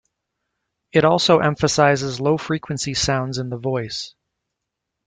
It 0.93 1.05
also 1.05 1.37
emphasizes 1.41 2.19
low-frequency 2.19 2.95
sounds 2.95 3.37
in 3.37 3.51
the 3.51 3.57
voice. 3.59 4.15